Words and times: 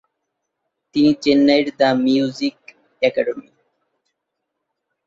তিনি 0.95 1.11
চেন্নাইয়ের 1.23 1.67
the 1.79 1.89
Music 2.03 2.57
academy. 3.01 3.47